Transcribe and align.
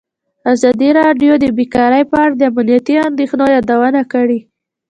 ازادي 0.53 0.89
راډیو 0.99 1.33
د 1.39 1.45
بیکاري 1.57 2.03
په 2.11 2.17
اړه 2.23 2.35
د 2.37 2.41
امنیتي 2.51 2.95
اندېښنو 3.09 3.45
یادونه 3.55 4.01
کړې. 4.13 4.39